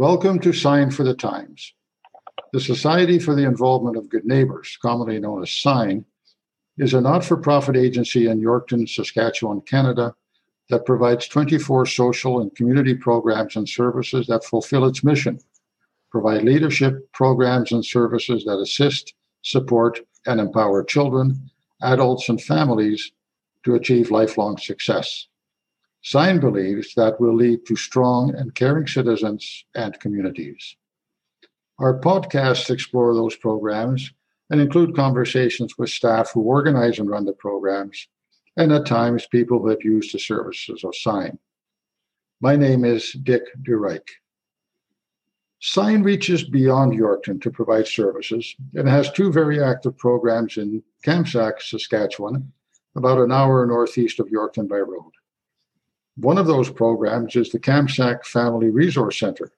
Welcome 0.00 0.38
to 0.38 0.54
Sign 0.54 0.90
for 0.90 1.04
the 1.04 1.12
Times. 1.12 1.74
The 2.54 2.60
Society 2.60 3.18
for 3.18 3.34
the 3.34 3.44
Involvement 3.44 3.98
of 3.98 4.08
Good 4.08 4.24
Neighbors, 4.24 4.78
commonly 4.80 5.20
known 5.20 5.42
as 5.42 5.50
SIGN, 5.50 6.06
is 6.78 6.94
a 6.94 7.02
not 7.02 7.22
for 7.22 7.36
profit 7.36 7.76
agency 7.76 8.26
in 8.26 8.40
Yorkton, 8.40 8.88
Saskatchewan, 8.88 9.60
Canada, 9.60 10.14
that 10.70 10.86
provides 10.86 11.28
24 11.28 11.84
social 11.84 12.40
and 12.40 12.54
community 12.54 12.94
programs 12.94 13.56
and 13.56 13.68
services 13.68 14.26
that 14.28 14.42
fulfill 14.42 14.86
its 14.86 15.04
mission, 15.04 15.38
provide 16.10 16.44
leadership 16.44 17.12
programs 17.12 17.70
and 17.70 17.84
services 17.84 18.44
that 18.46 18.58
assist, 18.58 19.12
support, 19.42 20.00
and 20.24 20.40
empower 20.40 20.82
children, 20.82 21.50
adults, 21.82 22.30
and 22.30 22.40
families 22.40 23.12
to 23.66 23.74
achieve 23.74 24.10
lifelong 24.10 24.56
success. 24.56 25.26
SIGN 26.02 26.40
believes 26.40 26.94
that 26.94 27.20
will 27.20 27.34
lead 27.34 27.66
to 27.66 27.76
strong 27.76 28.34
and 28.34 28.54
caring 28.54 28.86
citizens 28.86 29.64
and 29.74 30.00
communities. 30.00 30.76
Our 31.78 32.00
podcasts 32.00 32.70
explore 32.70 33.14
those 33.14 33.36
programs 33.36 34.10
and 34.50 34.60
include 34.60 34.96
conversations 34.96 35.76
with 35.78 35.90
staff 35.90 36.30
who 36.32 36.40
organize 36.42 36.98
and 36.98 37.08
run 37.08 37.24
the 37.24 37.32
programs, 37.32 38.08
and 38.56 38.72
at 38.72 38.86
times 38.86 39.26
people 39.26 39.60
who 39.60 39.68
have 39.68 39.82
used 39.82 40.14
the 40.14 40.18
services 40.18 40.84
of 40.84 40.92
SIGN. 40.92 41.38
My 42.40 42.56
name 42.56 42.84
is 42.84 43.12
Dick 43.12 43.42
DeReich. 43.62 44.08
SIGN 45.62 46.02
reaches 46.02 46.42
beyond 46.42 46.94
Yorkton 46.98 47.40
to 47.42 47.50
provide 47.50 47.86
services 47.86 48.56
and 48.74 48.88
has 48.88 49.12
two 49.12 49.30
very 49.30 49.62
active 49.62 49.96
programs 49.98 50.56
in 50.56 50.82
Kamsack, 51.04 51.60
Saskatchewan, 51.60 52.50
about 52.96 53.18
an 53.18 53.30
hour 53.30 53.66
northeast 53.66 54.18
of 54.20 54.28
Yorkton 54.28 54.66
by 54.66 54.78
road. 54.78 55.12
One 56.20 56.36
of 56.36 56.46
those 56.46 56.68
programs 56.68 57.34
is 57.34 57.48
the 57.48 57.58
Kamsack 57.58 58.26
Family 58.26 58.68
Resource 58.68 59.18
Center, 59.18 59.50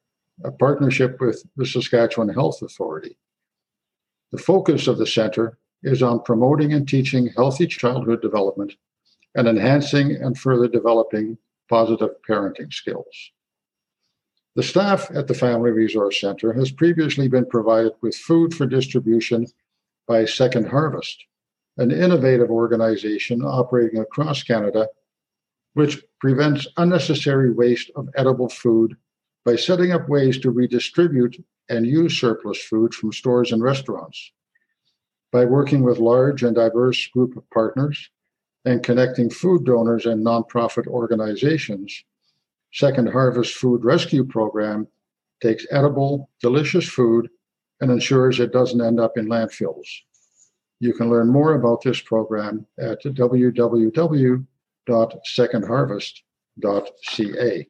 a 0.45 0.53
partnership 0.53 1.21
with 1.21 1.45
the 1.57 1.67
Saskatchewan 1.67 2.29
Health 2.29 2.63
Authority. 2.63 3.17
The 4.31 4.39
focus 4.39 4.87
of 4.87 4.97
the 4.97 5.07
center 5.07 5.59
is 5.83 6.05
on 6.05 6.23
promoting 6.23 6.73
and 6.73 6.89
teaching 6.89 7.31
healthy 7.35 7.67
childhood 7.67 8.23
development 8.23 8.75
and 9.35 9.49
enhancing 9.49 10.13
and 10.13 10.39
further 10.39 10.69
developing 10.69 11.37
positive 11.69 12.11
parenting 12.29 12.73
skills. 12.73 13.33
The 14.55 14.63
staff 14.63 15.11
at 15.13 15.27
the 15.27 15.35
Family 15.35 15.73
Resource 15.73 16.21
Center 16.21 16.53
has 16.53 16.71
previously 16.71 17.27
been 17.27 17.47
provided 17.47 17.95
with 18.03 18.15
food 18.15 18.55
for 18.55 18.67
distribution 18.67 19.49
by 20.07 20.27
Second 20.27 20.69
Harvest, 20.69 21.25
an 21.79 21.91
innovative 21.91 22.51
organization 22.51 23.43
operating 23.43 23.99
across 23.99 24.45
Canada 24.45 24.87
which 25.75 26.03
prevents 26.21 26.67
unnecessary 26.77 27.53
waste 27.53 27.91
of 27.97 28.09
edible 28.17 28.49
food 28.49 28.97
by 29.45 29.57
setting 29.57 29.93
up 29.93 30.09
ways 30.09 30.39
to 30.39 30.51
redistribute 30.51 31.43
and 31.69 31.87
use 31.87 32.19
surplus 32.19 32.63
food 32.63 32.95
from 32.95 33.13
stores 33.13 33.53
and 33.53 33.63
restaurants. 33.63 34.33
By 35.33 35.47
working 35.47 35.83
with 35.83 35.99
large 35.99 36.43
and 36.43 36.55
diverse 36.55 37.07
group 37.09 37.37
of 37.37 37.49
partners 37.51 38.11
and 38.65 38.83
connecting 38.83 39.31
food 39.31 39.65
donors 39.65 40.07
and 40.07 40.25
nonprofit 40.25 40.87
organizations, 40.87 42.05
Second 42.73 43.09
Harvest 43.09 43.55
Food 43.55 43.85
Rescue 43.85 44.25
Program 44.25 44.87
takes 45.43 45.67
edible, 45.71 46.31
delicious 46.41 46.89
food 46.89 47.29
and 47.81 47.91
ensures 47.91 48.39
it 48.39 48.53
doesn't 48.53 48.81
end 48.81 49.01
up 49.01 49.17
in 49.17 49.27
landfills. 49.27 49.87
You 50.79 50.93
can 50.93 51.11
learn 51.11 51.29
more 51.29 51.55
about 51.55 51.83
this 51.83 52.01
program 52.01 52.67
at 52.79 53.03
www 53.03 54.47
www.secondharvest.ca. 54.89 57.69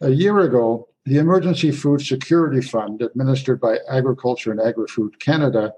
A 0.00 0.10
year 0.10 0.40
ago, 0.40 0.88
the 1.04 1.18
Emergency 1.18 1.70
Food 1.70 2.00
Security 2.00 2.60
Fund, 2.60 3.02
administered 3.02 3.60
by 3.60 3.78
Agriculture 3.88 4.50
and 4.50 4.60
Agri-Food 4.60 5.20
Canada, 5.20 5.72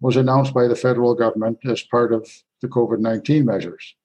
was 0.00 0.16
announced 0.16 0.54
by 0.54 0.68
the 0.68 0.76
federal 0.76 1.14
government 1.14 1.58
as 1.64 1.82
part 1.82 2.12
of 2.12 2.28
the 2.60 2.68
COVID 2.68 3.00
19 3.00 3.44
measures. 3.44 3.96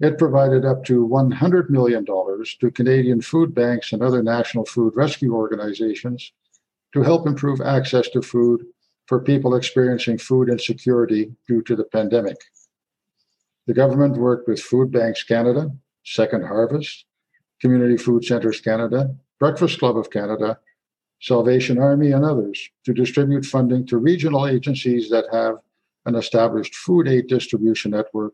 It 0.00 0.18
provided 0.18 0.64
up 0.64 0.84
to 0.84 1.06
$100 1.06 1.70
million 1.70 2.06
to 2.06 2.70
Canadian 2.70 3.20
food 3.20 3.54
banks 3.54 3.92
and 3.92 4.00
other 4.00 4.22
national 4.22 4.64
food 4.64 4.94
rescue 4.94 5.34
organizations 5.34 6.32
to 6.94 7.02
help 7.02 7.26
improve 7.26 7.60
access 7.60 8.08
to 8.10 8.22
food 8.22 8.64
for 9.06 9.20
people 9.20 9.56
experiencing 9.56 10.18
food 10.18 10.48
insecurity 10.48 11.32
due 11.48 11.62
to 11.62 11.74
the 11.74 11.84
pandemic. 11.84 12.36
The 13.68 13.74
government 13.74 14.16
worked 14.16 14.48
with 14.48 14.62
Food 14.62 14.90
Banks 14.90 15.22
Canada, 15.22 15.70
Second 16.02 16.42
Harvest, 16.42 17.04
Community 17.60 17.98
Food 17.98 18.24
Centres 18.24 18.62
Canada, 18.62 19.14
Breakfast 19.38 19.78
Club 19.78 19.98
of 19.98 20.10
Canada, 20.10 20.58
Salvation 21.20 21.76
Army, 21.78 22.12
and 22.12 22.24
others 22.24 22.70
to 22.86 22.94
distribute 22.94 23.44
funding 23.44 23.86
to 23.88 23.98
regional 23.98 24.46
agencies 24.46 25.10
that 25.10 25.26
have 25.32 25.56
an 26.06 26.14
established 26.14 26.74
food 26.76 27.08
aid 27.08 27.26
distribution 27.26 27.90
network 27.90 28.32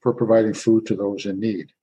for 0.00 0.14
providing 0.14 0.54
food 0.54 0.86
to 0.86 0.96
those 0.96 1.26
in 1.26 1.38
need. 1.38 1.74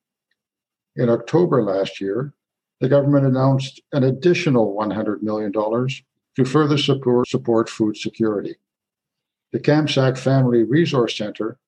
In 0.95 1.07
October 1.07 1.61
last 1.61 2.01
year, 2.01 2.33
the 2.79 2.89
government 2.89 3.27
announced 3.27 3.79
an 3.91 4.05
additional 4.05 4.75
$100 4.75 5.21
million 5.21 5.53
to 5.53 6.45
further 6.45 6.79
support, 6.79 7.69
food 7.69 7.95
security. 7.95 8.55
The 9.51 9.59
Kamsack 9.59 10.17
Family 10.17 10.63
Resource 10.63 11.15
Center 11.15 11.59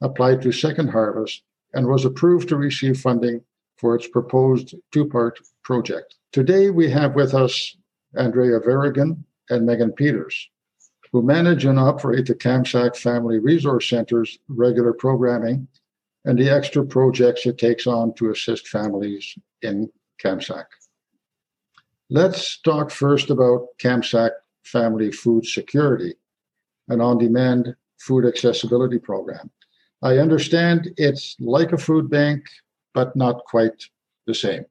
applied 0.00 0.42
to 0.42 0.52
Second 0.52 0.88
Harvest 0.88 1.42
and 1.74 1.86
was 1.86 2.04
approved 2.04 2.48
to 2.48 2.56
receive 2.56 3.00
funding 3.00 3.42
for 3.76 3.94
its 3.94 4.08
proposed 4.08 4.74
two 4.92 5.06
part 5.06 5.38
project. 5.62 6.16
Today, 6.32 6.70
we 6.70 6.90
have 6.90 7.14
with 7.14 7.34
us 7.34 7.76
Andrea 8.16 8.60
Verrigan 8.60 9.22
and 9.50 9.66
Megan 9.66 9.92
Peters, 9.92 10.48
who 11.12 11.22
manage 11.22 11.64
and 11.64 11.78
operate 11.78 12.26
the 12.26 12.34
Kamsack 12.34 12.96
Family 12.96 13.38
Resource 13.38 13.88
Center's 13.88 14.38
regular 14.48 14.92
programming 14.92 15.68
and 16.24 16.38
the 16.38 16.50
extra 16.50 16.84
projects 16.84 17.46
it 17.46 17.58
takes 17.58 17.86
on 17.86 18.12
to 18.14 18.30
assist 18.30 18.68
families 18.68 19.34
in 19.62 19.88
Kamsack. 20.22 20.64
Let's 22.10 22.60
talk 22.60 22.90
first 22.90 23.30
about 23.30 23.68
Kamsack 23.78 24.30
Family 24.64 25.12
Food 25.12 25.46
Security, 25.46 26.14
an 26.88 27.00
on 27.00 27.18
demand 27.18 27.74
food 27.98 28.26
accessibility 28.26 28.98
program. 28.98 29.50
I 30.02 30.18
understand 30.18 30.92
it's 30.96 31.36
like 31.40 31.72
a 31.72 31.78
food 31.78 32.10
bank, 32.10 32.44
but 32.94 33.16
not 33.16 33.44
quite 33.44 33.84
the 34.26 34.34
same. 34.34 34.66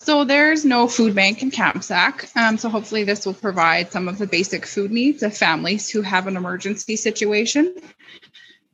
So 0.00 0.24
there's 0.24 0.64
no 0.64 0.86
food 0.86 1.14
bank 1.14 1.42
in 1.42 1.50
Kamsack. 1.50 2.36
Um, 2.36 2.58
so 2.58 2.68
hopefully 2.68 3.04
this 3.04 3.24
will 3.24 3.34
provide 3.34 3.90
some 3.90 4.08
of 4.08 4.18
the 4.18 4.26
basic 4.26 4.66
food 4.66 4.90
needs 4.90 5.22
of 5.22 5.36
families 5.36 5.88
who 5.88 6.02
have 6.02 6.26
an 6.26 6.36
emergency 6.36 6.96
situation. 6.96 7.74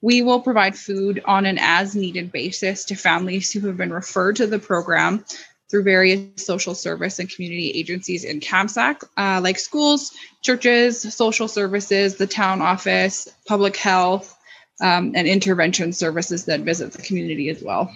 We 0.00 0.22
will 0.22 0.40
provide 0.40 0.76
food 0.76 1.22
on 1.24 1.46
an 1.46 1.58
as 1.60 1.94
needed 1.94 2.32
basis 2.32 2.86
to 2.86 2.96
families 2.96 3.52
who 3.52 3.66
have 3.66 3.76
been 3.76 3.92
referred 3.92 4.36
to 4.36 4.46
the 4.46 4.58
program 4.58 5.24
through 5.70 5.84
various 5.84 6.44
social 6.44 6.74
service 6.74 7.18
and 7.18 7.30
community 7.30 7.70
agencies 7.70 8.24
in 8.24 8.40
Kamsack, 8.40 9.04
uh, 9.16 9.40
like 9.40 9.58
schools, 9.58 10.12
churches, 10.42 11.14
social 11.14 11.46
services, 11.46 12.16
the 12.16 12.26
town 12.26 12.60
office, 12.60 13.28
public 13.46 13.76
health, 13.76 14.36
um, 14.80 15.12
and 15.14 15.26
intervention 15.26 15.92
services 15.92 16.44
that 16.46 16.60
visit 16.60 16.92
the 16.92 17.02
community 17.02 17.48
as 17.48 17.62
well. 17.62 17.94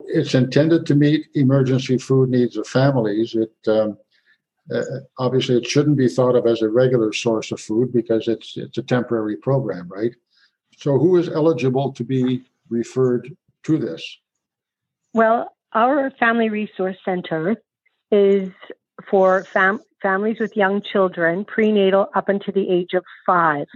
It's 0.00 0.34
intended 0.34 0.86
to 0.86 0.94
meet 0.94 1.26
emergency 1.34 1.98
food 1.98 2.30
needs 2.30 2.56
of 2.56 2.66
families. 2.66 3.34
It 3.34 3.54
um, 3.68 3.98
uh, 4.72 4.82
obviously 5.18 5.56
it 5.56 5.66
shouldn't 5.66 5.96
be 5.96 6.08
thought 6.08 6.34
of 6.34 6.46
as 6.46 6.62
a 6.62 6.68
regular 6.68 7.12
source 7.12 7.52
of 7.52 7.60
food 7.60 7.92
because 7.92 8.28
it's 8.28 8.56
it's 8.56 8.78
a 8.78 8.82
temporary 8.82 9.36
program, 9.36 9.88
right? 9.88 10.14
So, 10.76 10.98
who 10.98 11.16
is 11.16 11.28
eligible 11.28 11.92
to 11.92 12.04
be 12.04 12.42
referred 12.68 13.34
to 13.64 13.78
this? 13.78 14.18
Well, 15.14 15.54
our 15.72 16.10
Family 16.18 16.50
Resource 16.50 16.96
Center 17.04 17.56
is 18.10 18.50
for 19.08 19.44
fam- 19.44 19.80
families 20.02 20.38
with 20.38 20.56
young 20.56 20.82
children, 20.82 21.44
prenatal 21.44 22.08
up 22.14 22.28
until 22.28 22.52
the 22.52 22.68
age 22.68 22.92
of 22.92 23.04
five. 23.24 23.66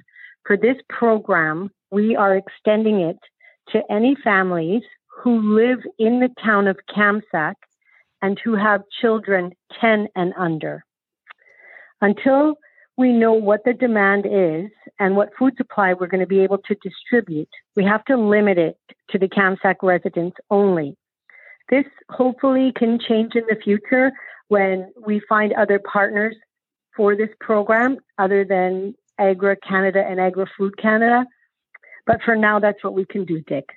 For 0.46 0.56
this 0.56 0.76
program, 0.88 1.70
we 1.90 2.16
are 2.16 2.37
extending 2.37 3.00
it 3.00 3.19
to 3.70 3.82
any 3.90 4.16
families 4.22 4.82
who 5.22 5.56
live 5.56 5.81
in 5.98 6.20
the 6.20 6.31
town 6.42 6.66
of 6.66 6.78
Kamsack 6.94 7.54
and 8.22 8.38
who 8.42 8.56
have 8.56 8.82
children 9.00 9.52
10 9.81 10.08
and 10.16 10.32
under. 10.37 10.84
Until 12.00 12.54
we 12.96 13.12
know 13.12 13.32
what 13.32 13.64
the 13.64 13.72
demand 13.72 14.26
is 14.26 14.70
and 14.98 15.16
what 15.16 15.31
food 15.38 15.56
supply 15.56 15.92
we're 15.92 16.06
going 16.06 16.20
to 16.20 16.26
be 16.26 16.40
able 16.40 16.58
to 16.58 16.76
distribute, 16.82 17.48
we 17.76 17.84
have 17.84 18.04
to 18.06 18.16
limit 18.16 18.58
it 18.58 18.76
to 19.10 19.19
the 19.19 19.28
Kamsack 19.28 19.76
residents 19.82 20.37
only. 20.50 20.96
This 21.70 21.84
hopefully 22.10 22.72
can 22.76 22.98
change 22.98 23.34
in 23.34 23.44
the 23.48 23.56
future 23.62 24.10
when 24.48 24.92
we 25.06 25.20
find 25.28 25.52
other 25.52 25.78
partners 25.78 26.37
for 26.96 27.16
this 27.16 27.31
program 27.40 27.98
other 28.19 28.44
than 28.44 28.94
Agra 29.20 29.56
Canada 29.56 30.05
and 30.06 30.19
Agri 30.19 30.46
Food 30.56 30.76
Canada. 30.78 31.26
But 32.06 32.20
for 32.25 32.34
now, 32.34 32.58
that's 32.58 32.82
what 32.82 32.94
we 32.94 33.05
can 33.05 33.25
do, 33.25 33.40
Dick. 33.43 33.69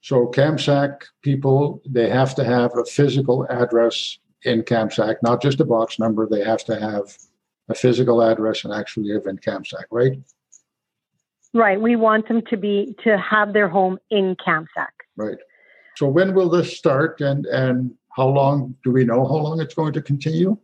So 0.00 0.26
Kamsack 0.28 1.02
people, 1.22 1.82
they 1.86 2.08
have 2.08 2.34
to 2.36 2.44
have 2.44 2.76
a 2.76 2.84
physical 2.84 3.46
address 3.50 4.18
in 4.44 4.62
Kamsack, 4.62 5.16
not 5.22 5.42
just 5.42 5.60
a 5.60 5.64
box 5.64 5.98
number. 5.98 6.26
They 6.26 6.42
have 6.42 6.64
to 6.64 6.80
have 6.80 7.16
a 7.68 7.74
physical 7.74 8.22
address 8.22 8.64
and 8.64 8.72
actually 8.72 9.12
live 9.12 9.26
in 9.26 9.36
Kamsack, 9.38 9.84
right? 9.90 10.18
Right. 11.52 11.80
We 11.80 11.96
want 11.96 12.28
them 12.28 12.42
to 12.48 12.56
be 12.56 12.96
to 13.04 13.18
have 13.18 13.52
their 13.52 13.68
home 13.68 13.98
in 14.10 14.36
Kamsack. 14.36 14.94
Right. 15.16 15.38
So 15.96 16.06
when 16.06 16.34
will 16.34 16.48
this 16.48 16.76
start 16.76 17.20
and 17.20 17.44
and 17.46 17.92
how 18.16 18.28
long 18.28 18.74
do 18.82 18.90
we 18.90 19.04
know 19.04 19.26
how 19.26 19.36
long 19.36 19.60
it's 19.60 19.74
going 19.74 19.92
to 19.92 20.02
continue? 20.02 20.56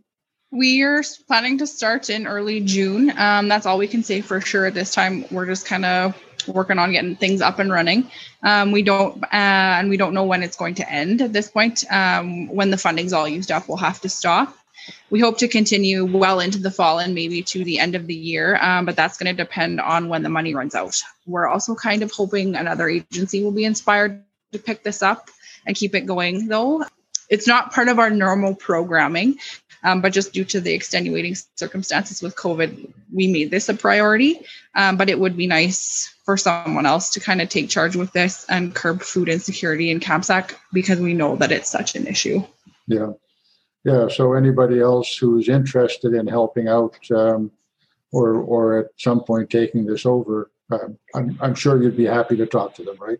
We 0.52 0.82
are 0.82 1.02
planning 1.26 1.58
to 1.58 1.66
start 1.66 2.08
in 2.08 2.26
early 2.26 2.60
June. 2.60 3.12
Um, 3.18 3.48
that's 3.48 3.66
all 3.66 3.78
we 3.78 3.88
can 3.88 4.04
say 4.04 4.20
for 4.20 4.40
sure 4.40 4.66
at 4.66 4.74
this 4.74 4.94
time. 4.94 5.24
We're 5.30 5.46
just 5.46 5.66
kind 5.66 5.84
of 5.84 6.14
working 6.46 6.78
on 6.78 6.92
getting 6.92 7.16
things 7.16 7.40
up 7.40 7.58
and 7.58 7.70
running. 7.70 8.10
Um, 8.44 8.70
we 8.70 8.82
don't, 8.82 9.22
uh, 9.24 9.26
and 9.32 9.90
we 9.90 9.96
don't 9.96 10.14
know 10.14 10.24
when 10.24 10.44
it's 10.44 10.56
going 10.56 10.76
to 10.76 10.90
end 10.90 11.20
at 11.20 11.32
this 11.32 11.50
point. 11.50 11.84
Um, 11.90 12.46
when 12.48 12.70
the 12.70 12.78
funding's 12.78 13.12
all 13.12 13.26
used 13.26 13.50
up, 13.50 13.68
we'll 13.68 13.78
have 13.78 14.00
to 14.02 14.08
stop. 14.08 14.56
We 15.10 15.18
hope 15.18 15.38
to 15.38 15.48
continue 15.48 16.04
well 16.04 16.38
into 16.38 16.58
the 16.58 16.70
fall 16.70 17.00
and 17.00 17.12
maybe 17.12 17.42
to 17.42 17.64
the 17.64 17.80
end 17.80 17.96
of 17.96 18.06
the 18.06 18.14
year, 18.14 18.56
um, 18.62 18.86
but 18.86 18.94
that's 18.94 19.18
going 19.18 19.34
to 19.34 19.42
depend 19.42 19.80
on 19.80 20.08
when 20.08 20.22
the 20.22 20.28
money 20.28 20.54
runs 20.54 20.76
out. 20.76 21.00
We're 21.26 21.48
also 21.48 21.74
kind 21.74 22.02
of 22.02 22.12
hoping 22.12 22.54
another 22.54 22.88
agency 22.88 23.42
will 23.42 23.50
be 23.50 23.64
inspired 23.64 24.22
to 24.52 24.60
pick 24.60 24.84
this 24.84 25.02
up 25.02 25.28
and 25.66 25.74
keep 25.74 25.96
it 25.96 26.06
going, 26.06 26.46
though. 26.46 26.84
It's 27.28 27.48
not 27.48 27.72
part 27.72 27.88
of 27.88 27.98
our 27.98 28.10
normal 28.10 28.54
programming. 28.54 29.38
Um, 29.86 30.00
but 30.00 30.12
just 30.12 30.32
due 30.32 30.44
to 30.46 30.60
the 30.60 30.74
extenuating 30.74 31.36
circumstances 31.54 32.20
with 32.20 32.34
COVID, 32.34 32.92
we 33.14 33.28
made 33.28 33.52
this 33.52 33.68
a 33.68 33.74
priority. 33.74 34.40
Um, 34.74 34.96
but 34.96 35.08
it 35.08 35.20
would 35.20 35.36
be 35.36 35.46
nice 35.46 36.12
for 36.24 36.36
someone 36.36 36.86
else 36.86 37.08
to 37.10 37.20
kind 37.20 37.40
of 37.40 37.48
take 37.48 37.70
charge 37.70 37.94
with 37.94 38.12
this 38.12 38.44
and 38.48 38.74
curb 38.74 39.00
food 39.00 39.28
insecurity 39.28 39.92
in 39.92 40.00
Kamsack 40.00 40.54
because 40.72 40.98
we 40.98 41.14
know 41.14 41.36
that 41.36 41.52
it's 41.52 41.70
such 41.70 41.94
an 41.94 42.08
issue. 42.08 42.42
Yeah. 42.88 43.12
Yeah. 43.84 44.08
So 44.08 44.32
anybody 44.32 44.80
else 44.80 45.16
who's 45.16 45.48
interested 45.48 46.14
in 46.14 46.26
helping 46.26 46.66
out 46.66 46.98
um, 47.12 47.52
or, 48.10 48.34
or 48.40 48.78
at 48.80 48.86
some 48.96 49.22
point 49.22 49.50
taking 49.50 49.86
this 49.86 50.04
over, 50.04 50.50
um, 50.72 50.98
I'm, 51.14 51.38
I'm 51.40 51.54
sure 51.54 51.80
you'd 51.80 51.96
be 51.96 52.06
happy 52.06 52.36
to 52.38 52.46
talk 52.46 52.74
to 52.74 52.82
them, 52.82 52.96
right? 52.98 53.18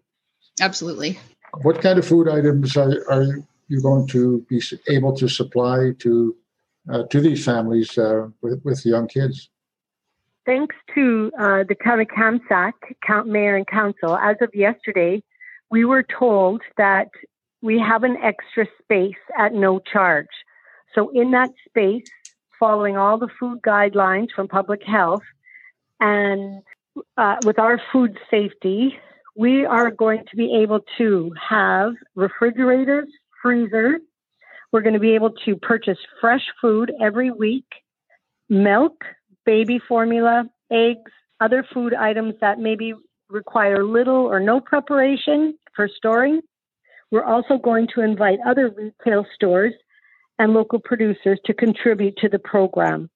Absolutely. 0.61 1.21
What 1.63 1.81
kind 1.81 1.97
of 1.97 2.05
food 2.05 2.29
items 2.29 2.77
are, 2.77 3.09
are 3.09 3.39
you 3.69 3.81
going 3.81 4.09
to 4.09 4.45
be 4.49 4.61
able 4.89 5.15
to 5.17 5.29
supply 5.29 5.93
to 6.01 6.35
uh, 6.91 7.05
to 7.05 7.21
these 7.21 7.45
families 7.45 7.97
uh, 7.99 8.29
with, 8.43 8.61
with 8.65 8.85
young 8.85 9.09
kids. 9.09 9.51
Thanks 10.45 10.77
to 10.95 11.33
uh, 11.39 11.65
the 11.69 11.77
town 11.83 12.01
of 12.01 12.07
Kamsack, 12.07 12.73
count 13.05 13.27
mayor 13.27 13.57
and 13.57 13.67
council, 13.67 14.17
as 14.17 14.37
of 14.41 14.55
yesterday, 14.55 15.23
we 15.71 15.85
were 15.85 16.05
told 16.05 16.63
that 16.77 17.09
we 17.63 17.81
have 17.81 18.05
an 18.05 18.17
extra 18.23 18.67
space 18.81 19.17
at 19.37 19.53
no 19.53 19.81
charge. 19.81 20.29
So 20.95 21.11
in 21.11 21.33
that 21.33 21.51
space, 21.69 22.07
following 22.59 22.97
all 22.97 23.19
the 23.19 23.29
food 23.41 23.61
guidelines 23.63 24.29
from 24.35 24.47
public 24.47 24.83
health 24.85 25.25
and 26.01 26.63
uh, 27.17 27.37
with 27.45 27.59
our 27.59 27.81
food 27.93 28.19
safety, 28.31 28.97
we 29.37 29.67
are 29.67 29.91
going 29.91 30.25
to 30.31 30.37
be 30.37 30.55
able 30.63 30.81
to 30.97 31.33
have 31.49 31.95
refrigerators, 32.15 33.09
freezers, 33.43 34.01
we're 34.77 34.83
going 34.83 34.93
to 34.93 35.01
be 35.01 35.15
able 35.15 35.31
to 35.31 35.57
purchase 35.57 35.97
fresh 36.21 36.43
food 36.61 36.93
every 37.01 37.31
week, 37.31 37.65
milk, 38.51 39.07
baby 39.47 39.81
formula, 39.89 40.45
eggs, 40.71 41.11
other 41.41 41.67
food 41.73 41.95
items 41.95 42.35
that 42.43 42.59
maybe 42.59 42.93
require 43.31 43.83
little 43.83 44.27
or 44.27 44.39
no 44.39 44.61
preparation 44.61 45.57
for 45.75 45.89
storing. 45.97 46.43
We're 47.11 47.25
also 47.25 47.57
going 47.57 47.89
to 47.95 48.03
invite 48.03 48.39
other 48.47 48.69
retail 48.69 49.25
stores 49.35 49.73
and 50.39 50.53
local 50.53 50.79
producers 50.79 51.41
to 51.47 51.55
contribute 51.55 52.19
to 52.19 52.29
the 52.29 52.39
program. 52.39 53.09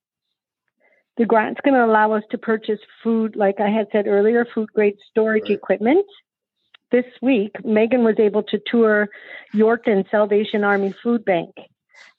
The 1.18 1.26
grant's 1.26 1.60
going 1.62 1.74
to 1.74 1.84
allow 1.84 2.12
us 2.12 2.22
to 2.30 2.38
purchase 2.38 2.80
food, 3.04 3.36
like 3.36 3.60
I 3.60 3.68
had 3.68 3.88
said 3.92 4.06
earlier, 4.06 4.46
food 4.54 4.72
grade 4.72 4.96
storage 5.10 5.42
right. 5.42 5.58
equipment, 5.58 6.06
this 6.90 7.04
week, 7.22 7.52
Megan 7.64 8.04
was 8.04 8.16
able 8.18 8.42
to 8.44 8.60
tour 8.66 9.08
Yorkton 9.54 10.10
Salvation 10.10 10.64
Army 10.64 10.92
Food 11.02 11.24
Bank 11.24 11.54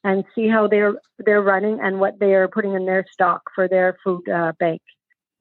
and 0.04 0.24
see 0.34 0.48
how 0.48 0.68
they're 0.68 0.96
they're 1.20 1.42
running 1.42 1.80
and 1.82 2.00
what 2.00 2.20
they 2.20 2.34
are 2.34 2.48
putting 2.48 2.74
in 2.74 2.86
their 2.86 3.06
stock 3.12 3.44
for 3.54 3.68
their 3.68 3.98
food 4.04 4.28
uh, 4.30 4.54
bank. 4.60 4.82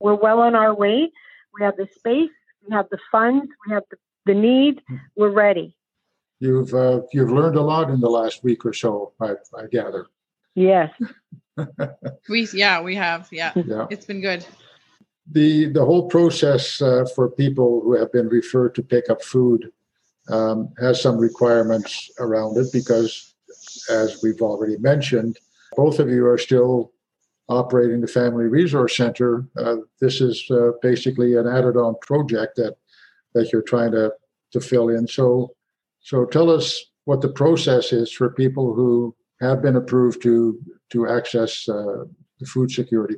We're 0.00 0.15
well 0.15 0.41
on 0.41 0.55
our 0.55 0.75
way. 0.75 1.11
We 1.55 1.65
have 1.65 1.77
the 1.77 1.88
space, 1.97 2.31
we 2.67 2.75
have 2.75 2.87
the 2.91 2.99
funds, 3.11 3.47
we 3.67 3.75
have 3.75 3.85
the, 3.91 3.97
the 4.27 4.35
need. 4.35 4.82
We're 5.17 5.31
ready. 5.31 5.76
You've 6.38 6.73
uh, 6.75 7.03
you've 7.12 7.31
learned 7.31 7.56
a 7.56 7.62
lot 7.62 7.91
in 7.91 8.00
the 8.00 8.11
last 8.11 8.43
week 8.43 8.65
or 8.65 8.73
so, 8.73 9.12
I, 9.21 9.35
I 9.56 9.67
gather. 9.71 10.06
Yes. 10.55 10.91
we 12.29 12.49
yeah 12.55 12.81
we 12.81 12.97
have 12.97 13.29
yeah. 13.31 13.53
yeah. 13.55 13.87
It's 13.91 14.06
been 14.06 14.21
good 14.21 14.44
the 15.32 15.67
the 15.67 15.85
whole 15.85 16.09
process 16.09 16.82
uh, 16.82 17.05
for 17.15 17.31
people 17.31 17.81
who 17.82 17.94
have 17.94 18.12
been 18.12 18.29
referred 18.29 18.75
to 18.75 18.82
pick 18.82 19.09
up 19.11 19.23
food 19.23 19.71
um, 20.29 20.73
has 20.79 21.00
some 21.00 21.19
requirements 21.19 22.11
around 22.19 22.56
it 22.56 22.67
because, 22.73 23.35
as 23.91 24.21
we've 24.23 24.43
already 24.43 24.77
mentioned, 24.79 25.38
both 25.77 25.99
of 25.99 26.09
you 26.09 26.27
are 26.27 26.38
still 26.38 26.93
operating 27.49 28.00
the 28.00 28.06
Family 28.06 28.44
Resource 28.44 28.97
Center. 28.97 29.44
Uh, 29.56 29.77
this 30.00 30.21
is 30.21 30.47
uh, 30.50 30.71
basically 30.82 31.37
an 31.37 31.47
added-on 31.47 31.97
project 32.03 32.56
that 32.56 32.76
that 33.35 33.53
you're 33.53 33.62
trying 33.62 33.93
to 33.93 34.12
to 34.53 34.61
fill 34.61 34.88
in. 34.88 35.06
So, 35.06 35.55
so 36.00 36.25
tell 36.25 36.50
us 36.50 36.85
what 37.05 37.21
the 37.21 37.29
process 37.29 37.93
is 37.93 38.12
for 38.12 38.31
people 38.31 38.75
who 38.75 39.15
have 39.41 39.62
been 39.62 39.76
approved 39.76 40.23
to 40.23 40.61
to 40.91 41.09
access 41.09 41.69
uh, 41.69 42.05
the 42.41 42.47
food 42.47 42.71
security 42.71 43.17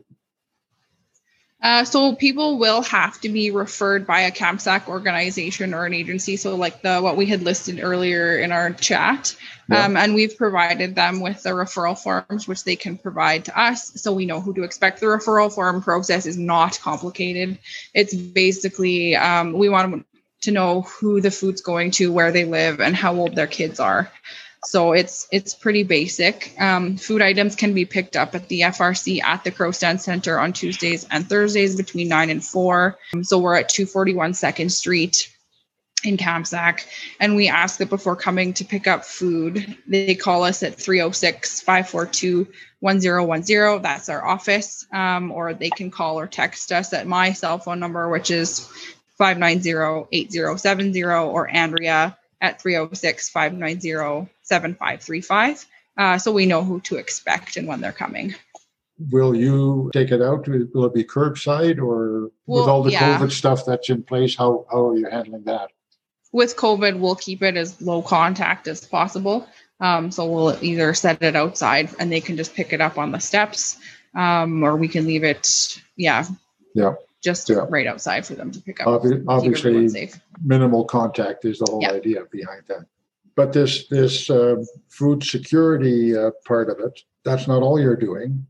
uh, 1.62 1.84
so 1.84 2.14
people 2.14 2.58
will 2.58 2.82
have 2.82 3.20
to 3.20 3.28
be 3.28 3.50
referred 3.50 4.06
by 4.06 4.22
a 4.22 4.32
Kamsack 4.32 4.88
organization 4.88 5.74
or 5.74 5.84
an 5.84 5.94
agency. 5.94 6.36
So 6.36 6.56
like 6.56 6.82
the 6.82 7.00
what 7.00 7.16
we 7.16 7.26
had 7.26 7.42
listed 7.42 7.78
earlier 7.80 8.36
in 8.36 8.50
our 8.50 8.72
chat, 8.72 9.36
yeah. 9.70 9.84
um, 9.84 9.96
and 9.96 10.14
we've 10.14 10.36
provided 10.36 10.96
them 10.96 11.20
with 11.20 11.42
the 11.44 11.50
referral 11.50 11.96
forms, 11.96 12.48
which 12.48 12.64
they 12.64 12.74
can 12.74 12.98
provide 12.98 13.44
to 13.44 13.58
us, 13.58 13.92
so 14.00 14.12
we 14.12 14.26
know 14.26 14.40
who 14.40 14.54
to 14.54 14.64
expect. 14.64 15.00
The 15.00 15.06
referral 15.06 15.52
form 15.52 15.82
process 15.82 16.26
is 16.26 16.36
not 16.36 16.80
complicated. 16.80 17.58
It's 17.94 18.14
basically 18.14 19.14
um, 19.14 19.52
we 19.52 19.68
want 19.68 20.04
to 20.42 20.50
know 20.50 20.82
who 20.82 21.20
the 21.20 21.30
food's 21.30 21.60
going 21.60 21.92
to, 21.92 22.12
where 22.12 22.32
they 22.32 22.44
live, 22.44 22.80
and 22.80 22.96
how 22.96 23.14
old 23.14 23.36
their 23.36 23.46
kids 23.46 23.78
are. 23.78 24.10
So 24.64 24.92
it's 24.92 25.26
it's 25.32 25.54
pretty 25.54 25.82
basic. 25.82 26.54
Um, 26.60 26.96
food 26.96 27.20
items 27.20 27.56
can 27.56 27.74
be 27.74 27.84
picked 27.84 28.16
up 28.16 28.34
at 28.34 28.48
the 28.48 28.60
FRC 28.60 29.22
at 29.22 29.42
the 29.42 29.50
Crow 29.50 29.72
Stand 29.72 30.00
Center 30.00 30.38
on 30.38 30.52
Tuesdays 30.52 31.06
and 31.10 31.28
Thursdays 31.28 31.76
between 31.76 32.08
nine 32.08 32.30
and 32.30 32.44
four. 32.44 32.98
Um, 33.12 33.24
so 33.24 33.38
we're 33.38 33.56
at 33.56 33.68
241 33.68 34.34
Second 34.34 34.70
Street 34.70 35.32
in 36.04 36.16
Kamsack, 36.16 36.86
and 37.18 37.34
we 37.34 37.48
ask 37.48 37.78
that 37.78 37.88
before 37.88 38.16
coming 38.16 38.52
to 38.54 38.64
pick 38.64 38.86
up 38.86 39.04
food, 39.04 39.76
they 39.86 40.14
call 40.14 40.44
us 40.44 40.62
at 40.62 40.76
306 40.76 41.60
542 41.60 42.46
1010. 42.80 43.82
That's 43.82 44.08
our 44.08 44.24
office, 44.24 44.86
um, 44.92 45.32
or 45.32 45.54
they 45.54 45.70
can 45.70 45.90
call 45.90 46.18
or 46.18 46.26
text 46.28 46.70
us 46.70 46.92
at 46.92 47.06
my 47.06 47.32
cell 47.32 47.58
phone 47.58 47.80
number, 47.80 48.08
which 48.08 48.30
is 48.30 48.68
590 49.18 50.08
8070, 50.12 51.02
or 51.04 51.48
Andrea 51.48 52.16
at 52.40 52.60
306 52.60 53.28
590 53.30 54.28
7535. 54.52 55.66
Uh, 55.96 56.18
so 56.18 56.30
we 56.30 56.44
know 56.44 56.62
who 56.62 56.80
to 56.80 56.96
expect 56.96 57.56
and 57.56 57.66
when 57.66 57.80
they're 57.80 57.92
coming. 57.92 58.34
Will 59.10 59.34
you 59.34 59.90
take 59.92 60.10
it 60.10 60.20
out? 60.20 60.46
Will 60.46 60.84
it 60.84 60.94
be 60.94 61.04
curbside 61.04 61.78
or 61.78 62.30
well, 62.46 62.60
with 62.60 62.68
all 62.68 62.82
the 62.82 62.92
yeah. 62.92 63.18
COVID 63.18 63.32
stuff 63.32 63.64
that's 63.64 63.88
in 63.88 64.02
place? 64.02 64.36
How, 64.36 64.66
how 64.70 64.88
are 64.88 64.96
you 64.96 65.08
handling 65.10 65.44
that? 65.44 65.70
With 66.32 66.56
COVID, 66.56 66.98
we'll 66.98 67.16
keep 67.16 67.42
it 67.42 67.56
as 67.56 67.80
low 67.80 68.02
contact 68.02 68.68
as 68.68 68.84
possible. 68.84 69.46
Um, 69.80 70.10
so 70.10 70.30
we'll 70.30 70.56
either 70.62 70.94
set 70.94 71.22
it 71.22 71.34
outside 71.34 71.90
and 71.98 72.12
they 72.12 72.20
can 72.20 72.36
just 72.36 72.54
pick 72.54 72.72
it 72.72 72.80
up 72.80 72.98
on 72.98 73.10
the 73.10 73.18
steps, 73.18 73.78
um, 74.14 74.62
or 74.62 74.76
we 74.76 74.86
can 74.86 75.06
leave 75.06 75.24
it, 75.24 75.48
yeah, 75.96 76.24
yeah, 76.74 76.94
just 77.22 77.48
yeah. 77.48 77.66
right 77.68 77.86
outside 77.86 78.24
for 78.24 78.34
them 78.34 78.52
to 78.52 78.60
pick 78.60 78.80
up. 78.80 78.86
Obvi- 78.86 79.24
obviously, 79.26 80.12
minimal 80.44 80.84
contact 80.84 81.44
is 81.44 81.58
the 81.58 81.66
whole 81.68 81.82
yeah. 81.82 81.92
idea 81.92 82.20
behind 82.30 82.62
that. 82.68 82.86
But 83.34 83.52
this 83.52 83.88
this 83.88 84.28
uh, 84.28 84.56
food 84.88 85.22
security 85.22 86.16
uh, 86.16 86.30
part 86.46 86.68
of 86.70 86.78
it, 86.80 87.00
that's 87.24 87.48
not 87.48 87.62
all 87.62 87.80
you're 87.80 87.96
doing. 87.96 88.46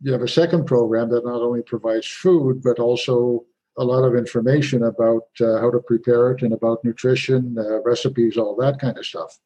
You 0.00 0.12
have 0.12 0.22
a 0.22 0.28
second 0.28 0.66
program 0.66 1.08
that 1.10 1.24
not 1.24 1.40
only 1.40 1.62
provides 1.62 2.06
food 2.06 2.62
but 2.62 2.78
also 2.78 3.44
a 3.76 3.84
lot 3.84 4.04
of 4.04 4.14
information 4.14 4.84
about 4.84 5.26
uh, 5.40 5.58
how 5.58 5.70
to 5.70 5.80
prepare 5.80 6.30
it 6.32 6.42
and 6.42 6.52
about 6.52 6.84
nutrition, 6.84 7.56
uh, 7.58 7.82
recipes, 7.82 8.36
all 8.36 8.54
that 8.56 8.78
kind 8.78 8.96
of 8.96 9.04
stuff. 9.04 9.38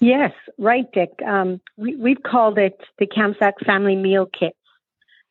Yes, 0.00 0.32
right, 0.58 0.90
Dick. 0.92 1.10
Um, 1.24 1.60
we, 1.76 1.94
we've 1.94 2.22
called 2.22 2.58
it 2.58 2.80
the 2.98 3.06
Kamsack 3.06 3.64
Family 3.64 3.94
Meal 3.94 4.26
Kit. 4.26 4.56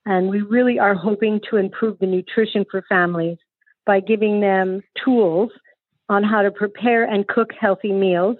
And 0.05 0.29
we 0.29 0.41
really 0.41 0.79
are 0.79 0.95
hoping 0.95 1.41
to 1.49 1.57
improve 1.57 1.99
the 1.99 2.07
nutrition 2.07 2.65
for 2.69 2.83
families 2.87 3.37
by 3.85 3.99
giving 3.99 4.39
them 4.39 4.81
tools 5.03 5.51
on 6.09 6.23
how 6.23 6.41
to 6.41 6.51
prepare 6.51 7.03
and 7.03 7.27
cook 7.27 7.51
healthy 7.59 7.93
meals 7.93 8.37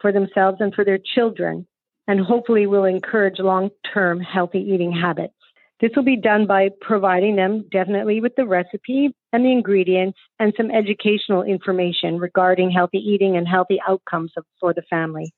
for 0.00 0.12
themselves 0.12 0.58
and 0.60 0.74
for 0.74 0.84
their 0.84 0.98
children. 1.14 1.66
and 2.10 2.20
hopefully 2.20 2.66
will 2.66 2.84
encourage 2.86 3.38
long 3.38 3.68
term 3.92 4.18
healthy 4.18 4.60
eating 4.60 4.90
habits. 4.92 5.34
This 5.80 5.90
will 5.94 6.04
be 6.04 6.16
done 6.16 6.46
by 6.46 6.70
providing 6.80 7.36
them 7.36 7.66
definitely 7.70 8.20
with 8.20 8.34
the 8.34 8.46
recipe 8.46 9.14
and 9.32 9.44
the 9.44 9.52
ingredients 9.52 10.18
and 10.38 10.54
some 10.56 10.70
educational 10.70 11.42
information 11.42 12.18
regarding 12.18 12.70
healthy 12.70 12.98
eating 12.98 13.36
and 13.36 13.46
healthy 13.46 13.78
outcomes 13.86 14.32
for 14.58 14.72
the 14.72 14.82
family. 14.88 15.32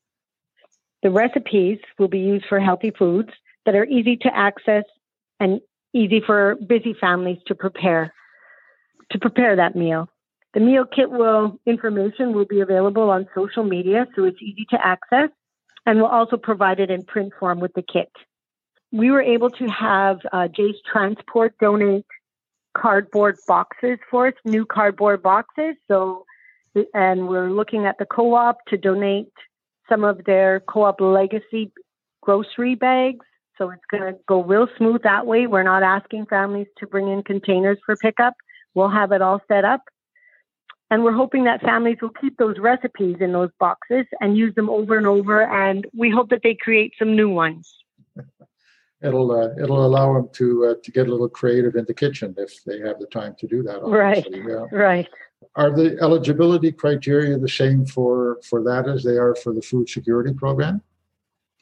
The 1.02 1.10
recipes 1.10 1.78
will 1.98 2.08
be 2.08 2.20
used 2.20 2.44
for 2.48 2.60
healthy 2.60 2.92
foods 2.96 3.30
that 3.66 3.74
are 3.74 3.84
easy 3.84 4.16
to 4.18 4.30
access 4.34 4.84
and 5.40 5.60
easy 5.92 6.22
for 6.24 6.56
busy 6.68 6.94
families 7.00 7.38
to 7.46 7.54
prepare 7.54 8.14
to 9.12 9.18
prepare 9.18 9.56
that 9.56 9.74
meal. 9.74 10.08
The 10.54 10.60
meal 10.60 10.84
kit 10.84 11.10
will 11.10 11.60
information 11.66 12.32
will 12.32 12.46
be 12.46 12.60
available 12.60 13.10
on 13.10 13.28
social 13.34 13.64
media 13.64 14.06
so 14.16 14.24
it's 14.24 14.42
easy 14.42 14.66
to 14.70 14.84
access 14.84 15.30
and 15.86 15.98
we'll 15.98 16.10
also 16.10 16.36
provide 16.36 16.80
it 16.80 16.90
in 16.90 17.04
print 17.04 17.32
form 17.38 17.60
with 17.60 17.72
the 17.74 17.82
kit. 17.82 18.10
We 18.92 19.10
were 19.10 19.22
able 19.22 19.50
to 19.50 19.66
have 19.66 20.18
uh, 20.32 20.48
Jace 20.48 20.82
Transport 20.90 21.54
donate 21.60 22.06
cardboard 22.76 23.36
boxes 23.46 23.98
for 24.10 24.28
us, 24.28 24.34
new 24.44 24.66
cardboard 24.66 25.22
boxes. 25.22 25.76
So, 25.88 26.24
and 26.94 27.28
we're 27.28 27.50
looking 27.50 27.86
at 27.86 27.98
the 27.98 28.06
co-op 28.06 28.64
to 28.66 28.76
donate 28.76 29.32
some 29.88 30.04
of 30.04 30.24
their 30.24 30.60
co-op 30.60 31.00
legacy 31.00 31.72
grocery 32.20 32.74
bags. 32.74 33.24
So 33.58 33.70
it's 33.70 33.82
going 33.90 34.14
to 34.14 34.18
go 34.26 34.42
real 34.42 34.68
smooth 34.78 35.02
that 35.02 35.26
way. 35.26 35.46
We're 35.46 35.62
not 35.62 35.82
asking 35.82 36.26
families 36.26 36.68
to 36.78 36.86
bring 36.86 37.08
in 37.08 37.22
containers 37.22 37.78
for 37.84 37.96
pickup. 37.96 38.34
We'll 38.74 38.90
have 38.90 39.12
it 39.12 39.22
all 39.22 39.40
set 39.48 39.64
up. 39.64 39.82
And 40.90 41.04
we're 41.04 41.12
hoping 41.12 41.44
that 41.44 41.60
families 41.60 41.98
will 42.02 42.10
keep 42.20 42.36
those 42.36 42.58
recipes 42.58 43.16
in 43.20 43.32
those 43.32 43.50
boxes 43.60 44.06
and 44.20 44.36
use 44.36 44.54
them 44.56 44.68
over 44.68 44.98
and 44.98 45.06
over. 45.06 45.42
And 45.42 45.86
we 45.96 46.10
hope 46.10 46.30
that 46.30 46.40
they 46.42 46.56
create 46.60 46.94
some 46.98 47.14
new 47.14 47.28
ones. 47.28 47.72
It'll 49.02 49.32
uh, 49.32 49.54
it'll 49.62 49.86
allow 49.86 50.12
them 50.12 50.28
to 50.34 50.66
uh, 50.66 50.74
to 50.82 50.90
get 50.92 51.08
a 51.08 51.10
little 51.10 51.26
creative 51.26 51.74
in 51.74 51.86
the 51.86 51.94
kitchen 51.94 52.34
if 52.36 52.62
they 52.64 52.80
have 52.80 52.98
the 52.98 53.06
time 53.06 53.34
to 53.38 53.46
do 53.46 53.62
that. 53.62 53.80
Obviously. 53.80 54.42
Right. 54.42 54.68
Yeah. 54.70 54.78
Right. 54.78 55.08
Are 55.56 55.74
the 55.74 55.96
eligibility 56.02 56.70
criteria 56.70 57.38
the 57.38 57.48
same 57.48 57.86
for 57.86 58.40
for 58.44 58.62
that 58.64 58.90
as 58.90 59.02
they 59.02 59.16
are 59.16 59.34
for 59.34 59.54
the 59.54 59.62
food 59.62 59.88
security 59.88 60.34
program? 60.34 60.82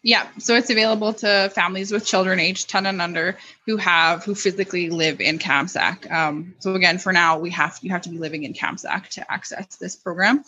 Yeah, 0.02 0.28
so 0.38 0.54
it's 0.54 0.70
available 0.70 1.12
to 1.14 1.50
families 1.52 1.90
with 1.90 2.06
children 2.06 2.38
aged 2.38 2.70
10 2.70 2.86
and 2.86 3.02
under 3.02 3.36
who 3.66 3.76
have 3.78 4.24
who 4.24 4.36
physically 4.36 4.90
live 4.90 5.20
in 5.20 5.40
Kamsack. 5.40 6.08
Um, 6.10 6.54
so 6.60 6.74
again, 6.74 6.98
for 6.98 7.12
now, 7.12 7.38
we 7.38 7.50
have 7.50 7.80
you 7.82 7.90
have 7.90 8.02
to 8.02 8.08
be 8.08 8.18
living 8.18 8.44
in 8.44 8.52
Kamsack 8.52 9.08
to 9.10 9.28
access 9.30 9.76
this 9.76 9.96
program. 9.96 10.44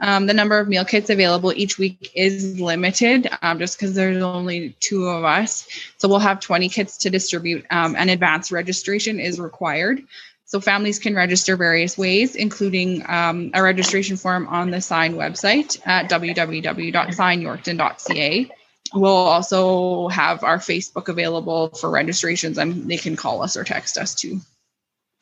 Um, 0.00 0.26
the 0.26 0.34
number 0.34 0.58
of 0.60 0.68
meal 0.68 0.84
kits 0.84 1.10
available 1.10 1.52
each 1.52 1.76
week 1.76 2.12
is 2.14 2.60
limited 2.60 3.28
um, 3.42 3.58
just 3.58 3.76
because 3.78 3.94
there's 3.94 4.22
only 4.22 4.76
two 4.78 5.06
of 5.06 5.24
us. 5.24 5.66
So 5.98 6.06
we'll 6.08 6.20
have 6.20 6.38
20 6.40 6.68
kits 6.68 6.98
to 6.98 7.10
distribute, 7.10 7.66
um, 7.70 7.96
and 7.96 8.10
advanced 8.10 8.52
registration 8.52 9.18
is 9.18 9.40
required. 9.40 10.04
So 10.46 10.60
families 10.60 11.00
can 11.00 11.16
register 11.16 11.56
various 11.56 11.98
ways, 11.98 12.36
including 12.36 13.04
um, 13.08 13.50
a 13.54 13.62
registration 13.62 14.16
form 14.16 14.46
on 14.46 14.70
the 14.70 14.76
SIGN 14.76 15.14
website 15.14 15.84
at 15.84 16.08
www.signyorkton.ca 16.10 18.50
we'll 18.94 19.12
also 19.12 20.08
have 20.08 20.44
our 20.44 20.58
Facebook 20.58 21.08
available 21.08 21.68
for 21.70 21.90
registrations, 21.90 22.58
and 22.58 22.88
they 22.88 22.96
can 22.96 23.16
call 23.16 23.42
us 23.42 23.56
or 23.56 23.64
text 23.64 23.98
us 23.98 24.14
too. 24.14 24.40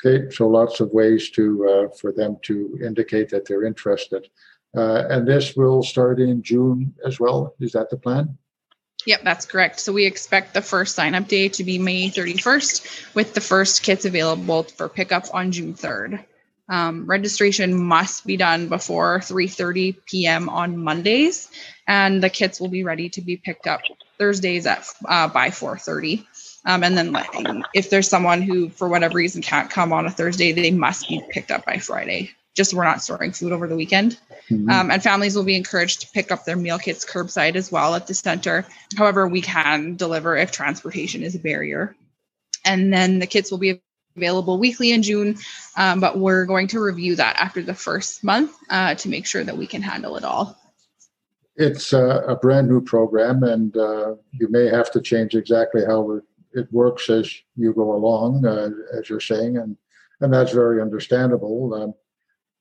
Okay, 0.04 0.30
so 0.30 0.48
lots 0.48 0.80
of 0.80 0.90
ways 0.90 1.30
to 1.30 1.68
uh, 1.68 1.96
for 1.96 2.12
them 2.12 2.36
to 2.42 2.78
indicate 2.84 3.28
that 3.30 3.46
they're 3.46 3.64
interested, 3.64 4.28
uh, 4.76 5.04
and 5.08 5.26
this 5.26 5.54
will 5.54 5.82
start 5.82 6.20
in 6.20 6.42
June 6.42 6.94
as 7.06 7.20
well. 7.20 7.54
Is 7.60 7.72
that 7.72 7.90
the 7.90 7.96
plan? 7.96 8.36
Yep, 9.06 9.22
that's 9.24 9.46
correct. 9.46 9.80
So 9.80 9.92
we 9.92 10.06
expect 10.06 10.54
the 10.54 10.62
first 10.62 10.94
sign 10.94 11.14
up 11.14 11.26
day 11.26 11.48
to 11.50 11.64
be 11.64 11.78
May 11.78 12.08
31st, 12.08 13.14
with 13.14 13.34
the 13.34 13.40
first 13.40 13.82
kits 13.82 14.04
available 14.04 14.62
for 14.62 14.88
pickup 14.88 15.24
on 15.34 15.50
June 15.50 15.74
3rd. 15.74 16.24
Um, 16.68 17.06
registration 17.06 17.74
must 17.74 18.24
be 18.26 18.36
done 18.36 18.68
before 18.68 19.18
3:30 19.18 19.96
p.m. 20.06 20.48
on 20.48 20.78
Mondays, 20.78 21.50
and 21.92 22.22
the 22.22 22.30
kits 22.30 22.58
will 22.58 22.68
be 22.68 22.84
ready 22.84 23.10
to 23.10 23.20
be 23.20 23.36
picked 23.36 23.66
up 23.66 23.82
Thursdays 24.16 24.66
at 24.66 24.88
uh, 25.06 25.28
by 25.28 25.50
4:30. 25.50 26.24
Um, 26.64 26.82
and 26.84 26.96
then 26.96 27.64
if 27.74 27.90
there's 27.90 28.08
someone 28.08 28.40
who, 28.40 28.70
for 28.70 28.88
whatever 28.88 29.16
reason, 29.16 29.42
can't 29.42 29.68
come 29.68 29.92
on 29.92 30.06
a 30.06 30.10
Thursday, 30.10 30.52
they 30.52 30.70
must 30.70 31.06
be 31.08 31.22
picked 31.28 31.50
up 31.50 31.66
by 31.66 31.76
Friday. 31.78 32.30
Just 32.54 32.72
we're 32.72 32.84
not 32.84 33.02
storing 33.02 33.32
food 33.32 33.52
over 33.52 33.66
the 33.66 33.76
weekend. 33.76 34.18
Mm-hmm. 34.48 34.70
Um, 34.70 34.90
and 34.90 35.02
families 35.02 35.36
will 35.36 35.44
be 35.44 35.56
encouraged 35.56 36.02
to 36.02 36.08
pick 36.14 36.32
up 36.32 36.44
their 36.44 36.56
meal 36.56 36.78
kits 36.78 37.04
curbside 37.04 37.56
as 37.56 37.70
well 37.70 37.94
at 37.94 38.06
the 38.06 38.14
center. 38.14 38.64
However, 38.96 39.28
we 39.28 39.42
can 39.42 39.96
deliver 39.96 40.36
if 40.36 40.50
transportation 40.50 41.22
is 41.22 41.34
a 41.34 41.40
barrier. 41.40 41.94
And 42.64 42.92
then 42.92 43.18
the 43.18 43.26
kits 43.26 43.50
will 43.50 43.58
be 43.58 43.82
available 44.16 44.58
weekly 44.58 44.92
in 44.92 45.02
June, 45.02 45.36
um, 45.76 46.00
but 46.00 46.16
we're 46.16 46.46
going 46.46 46.68
to 46.68 46.80
review 46.80 47.16
that 47.16 47.36
after 47.36 47.62
the 47.62 47.74
first 47.74 48.22
month 48.22 48.54
uh, 48.70 48.94
to 48.94 49.08
make 49.08 49.26
sure 49.26 49.44
that 49.44 49.58
we 49.58 49.66
can 49.66 49.82
handle 49.82 50.16
it 50.16 50.24
all. 50.24 50.56
It's 51.62 51.92
uh, 51.92 52.24
a 52.26 52.34
brand 52.34 52.68
new 52.68 52.80
program, 52.80 53.44
and 53.44 53.76
uh, 53.76 54.16
you 54.32 54.48
may 54.50 54.66
have 54.66 54.90
to 54.92 55.00
change 55.00 55.36
exactly 55.36 55.82
how 55.84 56.20
it 56.54 56.66
works 56.72 57.08
as 57.08 57.32
you 57.56 57.72
go 57.72 57.94
along, 57.94 58.44
uh, 58.44 58.70
as 58.98 59.08
you're 59.08 59.20
saying, 59.20 59.58
and 59.58 59.76
and 60.20 60.34
that's 60.34 60.52
very 60.52 60.82
understandable. 60.82 61.72
Um, 61.74 61.94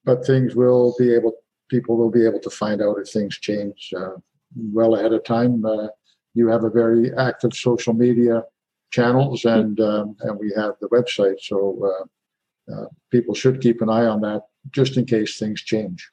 but 0.04 0.26
things 0.26 0.56
will 0.56 0.96
be 1.00 1.14
able, 1.16 1.34
people 1.68 1.98
will 1.98 2.12
be 2.12 2.26
able 2.26 2.40
to 2.42 2.50
find 2.50 2.82
out 2.82 2.98
if 3.00 3.10
things 3.10 3.40
change 3.40 3.92
uh, 3.98 4.18
well 4.56 4.96
ahead 4.96 5.14
of 5.14 5.24
time. 5.24 5.66
Uh, 5.66 5.88
you 6.36 6.48
have 6.48 6.64
a 6.64 6.70
very 6.70 7.12
active 7.18 7.54
social 7.54 7.94
media 7.94 8.44
channels, 8.92 9.46
and 9.46 9.80
um, 9.80 10.16
and 10.22 10.38
we 10.38 10.54
have 10.56 10.76
the 10.80 10.90
website. 10.90 11.40
So 11.40 11.58
uh, 11.90 12.74
uh, 12.74 12.86
people 13.10 13.34
should 13.34 13.62
keep 13.62 13.82
an 13.82 13.90
eye 13.90 14.06
on 14.06 14.22
that 14.22 14.44
just 14.70 14.96
in 14.98 15.06
case 15.06 15.40
things 15.40 15.62
change. 15.62 16.08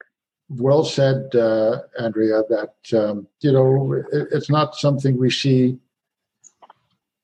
well 0.50 0.84
said, 0.84 1.34
uh, 1.34 1.82
Andrea, 1.98 2.42
that, 2.48 2.74
um, 3.00 3.26
you 3.40 3.52
know, 3.52 3.92
it, 4.12 4.28
it's 4.32 4.50
not 4.50 4.74
something 4.74 5.16
we 5.16 5.30
see 5.30 5.78